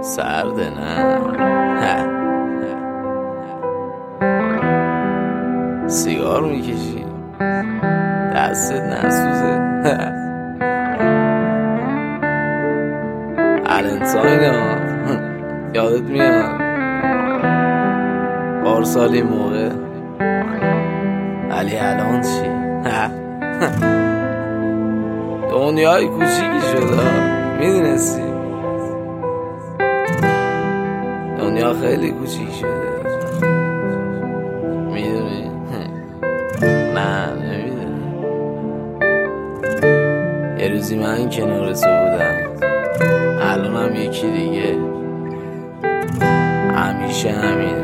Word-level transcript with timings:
سرده 0.00 0.70
نه. 0.70 1.18
سیگار 5.86 6.42
می‌کشی. 6.42 7.04
دستت 8.34 8.82
نسوزه 8.82 9.60
الانسان 13.66 14.26
یادت 15.74 16.02
میاد؟ 16.02 16.60
پارسال 18.64 19.22
موقع 19.22 19.70
ولی 21.50 21.76
الان 21.78 22.20
چی؟ 22.20 22.48
دنیای 25.50 26.08
کوچیکی 26.08 26.60
شده. 26.72 27.37
می‌دونستی؟ 27.58 28.22
دنیا 31.38 31.74
خیلی 31.74 32.10
کوچیک 32.10 32.52
شده. 32.54 32.88
می‌دونی؟ 34.92 35.50
نه 36.94 37.28
روزی 40.70 40.96
من 40.96 41.30
کنار 41.30 41.72
تو 41.72 41.86
بودم. 41.86 42.36
الان 43.40 43.76
هم 43.76 43.94
یکی 43.94 44.30
دیگه. 44.30 44.76
همیشه 46.74 47.30
همین 47.30 47.76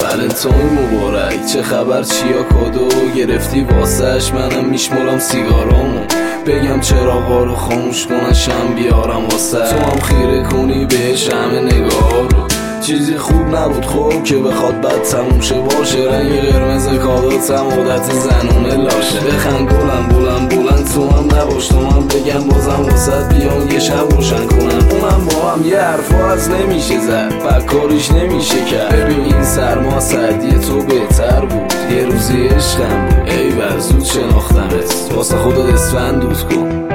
ولنتاین 0.00 0.78
مبارک. 0.78 1.46
چه 1.46 1.62
خبر؟ 1.62 2.02
چیا؟ 2.02 2.42
کادو 2.42 2.88
گرفتی 3.16 3.64
واسهش؟ 3.64 4.32
منم 4.32 4.64
میشمرم 4.64 5.18
سیگارامو. 5.18 6.25
بگم 6.46 6.80
چرا 6.80 7.44
رو 7.44 7.54
خاموش 7.54 8.06
کنن 8.06 8.32
شم 8.32 8.74
بیارم 8.76 9.24
واسه. 9.30 9.58
تو 9.58 9.76
هم 9.76 10.00
خیره 10.00 10.42
کنی 10.42 10.86
بهش 10.86 11.28
همه 11.28 11.60
نگاه 11.60 12.28
رو. 12.30 12.46
چیزی 12.80 13.16
خوب 13.16 13.56
نبود 13.56 13.84
خوب 13.84 14.24
که 14.24 14.36
بخواد 14.36 14.80
بد 14.80 15.02
تموم 15.02 15.40
شه. 15.40 15.54
باشه 15.54 15.98
رنگ 15.98 16.40
قرمز 16.40 16.88
کاداتم 16.88 17.54
عادت 17.54 18.12
زنونه 18.12 18.76
لاشه. 18.76 19.20
بخند 19.20 19.68
بلند 19.68 20.08
بلند 20.08 20.48
بلند. 20.48 20.90
تو 20.94 21.08
هم 21.08 21.24
نباش 21.24 21.68
تو 21.68 21.78
هم 21.78 22.08
بگم 22.08 22.48
بازم 22.48 22.82
واسه. 22.90 23.28
بیان 23.28 23.70
یه 23.70 23.78
شب 23.80 24.10
روشن 24.10 24.46
کنم. 24.46 24.88
اونم 24.90 25.26
با 25.26 25.50
هم 25.50 25.68
یه 25.68 25.80
حرفا 25.80 26.26
از 26.26 26.50
نمیشه 26.50 27.00
زد. 27.00 27.32
و 27.46 27.60
کاریش 27.60 28.10
نمیشه 28.10 28.64
کرد. 28.64 28.96
ببین 28.96 29.24
این 29.24 29.44
سرما 29.44 30.00
سردی 30.00 30.58
تو 30.58 30.82
بهتر 30.82 31.40
بود. 31.40 31.72
یه 31.96 32.04
روزی 32.04 32.46
عشقم 32.46 33.06
بود. 33.06 33.30
ای 33.30 33.80
زود 33.80 34.04
شناختمت. 34.04 34.95
واسه 35.12 35.36
خودت 35.36 35.78
دوست 36.20 36.44
کن. 36.44 36.86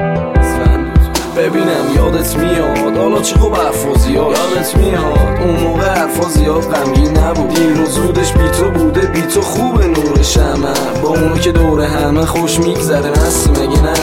ببینم 1.38 1.95
یادت 1.95 2.38
میاد. 2.38 2.98
حالا 2.98 3.22
چه 3.22 3.40
خوب 3.40 3.56
زیاد 3.98 4.16
یادت 4.16 4.78
میاد. 4.78 5.40
اون 5.42 5.56
موقع 5.56 5.90
حرفا 5.90 6.30
زیاد 6.30 6.62
غمگین 6.62 7.17
نبود. 7.17 7.54
دیر 7.54 7.82
و 7.82 7.86
زودش 7.86 8.34
بی 8.34 8.50
تو 8.50 8.70
بوده. 8.70 9.02
بی 9.02 9.22
تو 9.22 9.42
خوبه 9.42 9.88
نور 9.88 10.22
شمع. 10.22 10.73
با 11.04 11.09
اونو 11.09 11.38
که 11.38 11.52
دور 11.52 11.82
همه 11.82 12.26
خوش 12.26 12.59
میگذره. 12.59 13.09
مستی 13.09 13.50
مگه 13.50 13.84
نه؟ 13.84 13.94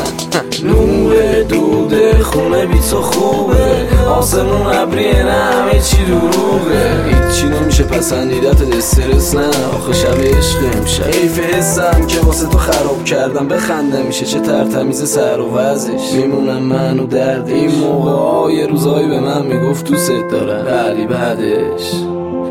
نور 0.64 1.42
دوده 1.42 2.22
خونه 2.22 2.66
بی 2.66 2.80
تو 2.90 3.02
خوبه. 3.02 3.88
آسمون 4.08 4.66
ابریه 4.66 5.22
نه 5.22 5.32
همه 5.32 5.80
چی 5.80 5.96
دروغه. 6.04 7.04
هیچی 7.06 7.46
نمیشه 7.46 7.84
پسندیدت 7.84 8.76
استرس 8.76 9.34
نه. 9.34 9.46
آخه 9.46 9.92
شب 9.92 10.20
عشق 10.20 10.58
امشب. 10.78 11.04
حیف 11.04 11.38
حسم 11.38 12.06
که 12.06 12.20
واسه 12.20 12.46
تو 12.46 12.58
خراب 12.58 13.04
کردم 13.04 13.48
بخنده 13.48 14.02
میشه. 14.02 14.26
چه 14.26 14.40
ترتمیز 14.40 15.10
سر 15.10 15.40
و 15.40 15.54
وزش 15.54 16.12
میمونم 16.16 16.62
من 16.62 17.00
و 17.00 17.06
درد 17.06 17.48
این 17.48 17.70
موقع 17.74 18.10
های 18.10 18.66
روزایی 18.66 19.08
به 19.08 19.20
من 19.20 19.46
می‌گفت 19.46 19.96
ست 19.96 20.12
دارم. 20.30 20.66
ولی 20.66 21.06
بعدش 21.06 21.92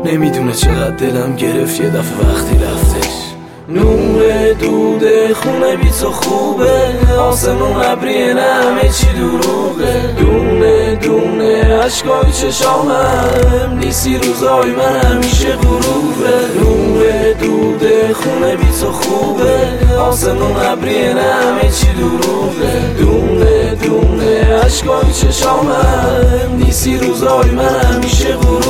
نمی‌دونه 0.04 0.52
چقدر 0.52 0.96
دلم 0.96 1.36
گرفت. 1.36 1.80
یه 1.80 1.86
دفعه 1.86 2.30
وقتی 2.32 2.56
رفتش 2.56 3.07
نور 3.70 4.52
دوده 4.52 5.34
خونه 5.34 5.76
بی 5.76 5.90
تو 5.90 6.10
خوبه. 6.12 6.70
آسمون 7.20 7.82
ابریه 7.84 8.34
نه 8.34 8.40
همه 8.42 8.88
چی 8.88 9.06
دروغه. 9.06 10.14
دونه 10.18 10.94
دونه 10.94 11.78
عشقای 11.84 12.32
چشامم 12.32 13.78
نیستی 13.80 14.18
روزای 14.18 14.70
من 14.70 15.00
همیشه 15.00 15.52
غروبه 15.52 16.34
نور 16.60 17.32
دوده 17.32 18.14
خونه 18.14 18.56
بی 18.56 18.72
تو 18.80 18.92
خوبه. 18.92 19.68
آسمون 19.98 20.56
ابریه 20.56 21.14
نه 21.14 21.22
همه 21.22 21.70
چی 21.70 21.86
دروغه. 21.86 22.94
دونه 22.98 23.74
دونه 23.74 24.60
عشقای 24.64 25.12
چشامم 25.12 26.56
نیستی 26.58 26.98
روزای 26.98 27.50
من 27.50 27.94
همیشه 27.94 28.32
غروبه 28.32 28.67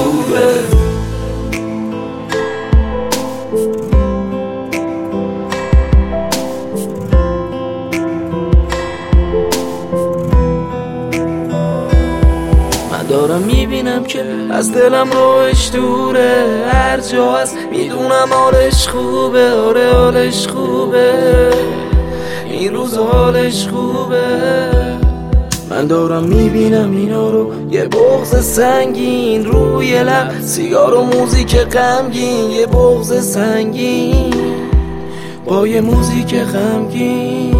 دارم 13.39 13.51
می‌بینم 13.51 14.05
که 14.05 14.25
از 14.51 14.73
دلم 14.73 15.11
روش 15.11 15.71
دوره 15.73 16.45
هر 16.73 17.01
جا 17.01 17.33
هست 17.33 17.57
می‌دونم 17.71 18.33
آرش 18.33 18.89
خوبه. 18.89 19.53
آره 19.53 19.89
آرش 19.89 20.49
خوبه. 20.49 21.13
این 22.51 22.75
روز 22.75 22.99
حالش 22.99 23.69
خوبه. 23.69 24.23
من 25.71 25.87
دارم 25.87 26.25
می‌بینم 26.25 26.97
اینا 26.97 27.31
رو. 27.31 27.53
یه 27.71 27.85
بغز 27.85 28.45
سنگین 28.45 29.45
روی 29.45 30.03
لب. 30.03 30.41
سیگار 30.41 30.95
و 30.95 31.03
موزیک 31.03 31.57
غمگین. 31.57 32.51
یه 32.51 32.67
بغز 32.67 33.33
سنگین. 33.33 34.35
با 35.45 35.67
یه 35.67 35.81
موزیک 35.81 36.35
غمگین. 36.35 37.58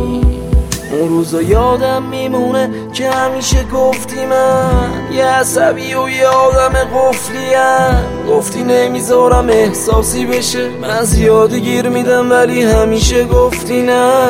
روزا 1.07 1.43
یادم 1.43 2.03
میمونه 2.03 2.71
که 2.93 3.11
همیشه 3.11 3.65
گفتی 3.65 4.27
من 4.27 5.13
یه 5.13 5.25
عصبی 5.25 5.95
و 5.95 6.09
یه 6.09 6.27
آدم 6.27 6.73
قفلیم. 6.95 8.29
گفتی 8.29 8.63
نمی‌ذارم 8.63 9.49
احساسی 9.49 10.27
بشه. 10.27 10.69
من 10.69 11.03
زیادی 11.03 11.61
گیر 11.61 11.89
میدم 11.89 12.31
ولی 12.31 12.63
همیشه 12.63 13.25
گفتی 13.25 13.83
نه. 13.83 14.23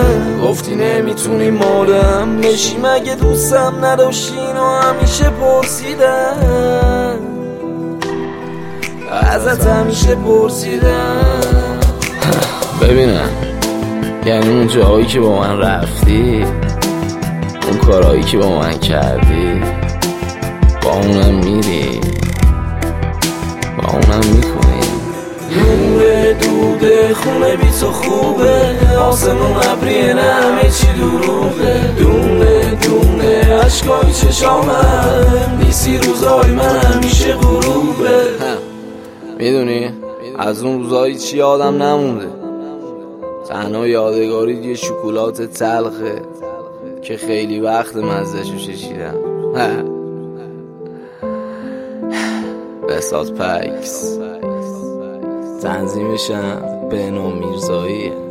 گفتی 0.48 0.74
نمی‌تونی 0.74 1.50
مالم 1.50 2.40
بشی. 2.40 2.76
مگه 2.76 3.14
دوستم 3.14 3.84
نداشتین 3.84 4.56
و 4.56 4.80
همیشه 4.80 5.30
پرسیدم. 5.30 7.18
ازت 9.22 9.66
همیشه 9.66 10.14
پرسیدم. 10.14 11.40
ببینم. 12.82 13.47
یعنی 14.28 14.48
اون 14.48 14.66
جایی 14.66 15.06
که 15.06 15.20
با 15.20 15.40
من 15.40 15.58
رفتی 15.58 16.44
اون 17.68 17.78
کارهایی 17.86 18.22
که 18.22 18.38
با 18.38 18.58
من 18.58 18.78
کردی 18.78 19.60
با 20.82 20.92
اونم 20.92 21.34
میری 21.34 22.00
با 23.78 23.88
اونم 23.92 24.24
می‌کنی 24.34 24.88
نور 25.56 26.32
دوده 26.32 27.14
خونه 27.14 27.56
بی 27.56 27.70
تو 27.80 27.92
خوبه 27.92 28.76
آسمون 28.98 29.56
ابریه 29.70 30.14
نه 30.14 30.22
همه 30.22 30.70
چی 30.70 30.86
دروغه. 30.86 31.94
دونه 31.98 32.74
دونه 32.74 33.62
عشقای 33.64 34.12
چشامم 34.12 35.58
نیستی 35.60 35.98
روزای 35.98 36.50
من 36.50 36.76
همیشه 36.76 37.32
غروبه. 37.32 38.24
می‌دونی؟ 39.38 39.90
از 40.38 40.62
اون 40.62 40.82
روزایی 40.82 41.18
چی 41.18 41.42
آدم 41.42 41.82
نمونده. 41.82 42.47
تنها 43.48 43.86
یادگاری 43.86 44.54
یه 44.54 44.74
شکلات 44.74 45.42
تلخه 45.42 46.22
که 47.02 47.16
خیلی 47.16 47.60
وقت 47.60 47.96
مزدشو 47.96 48.56
چشیدم 48.56 49.14
بساز 52.88 53.34
پکس. 53.34 54.18
تنظیمشم 55.62 56.88
به 56.90 57.10
نومیرزاییه 57.10 58.27